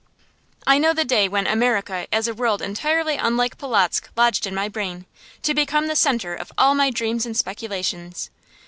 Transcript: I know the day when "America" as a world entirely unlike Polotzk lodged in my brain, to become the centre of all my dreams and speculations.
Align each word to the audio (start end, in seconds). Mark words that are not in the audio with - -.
I 0.65 0.79
know 0.79 0.93
the 0.93 1.05
day 1.05 1.27
when 1.29 1.45
"America" 1.45 2.07
as 2.11 2.27
a 2.27 2.33
world 2.33 2.59
entirely 2.59 3.17
unlike 3.17 3.59
Polotzk 3.59 4.09
lodged 4.17 4.47
in 4.47 4.55
my 4.55 4.67
brain, 4.67 5.05
to 5.43 5.53
become 5.53 5.85
the 5.85 5.95
centre 5.95 6.33
of 6.33 6.51
all 6.57 6.73
my 6.73 6.89
dreams 6.89 7.27
and 7.27 7.37
speculations. 7.37 8.31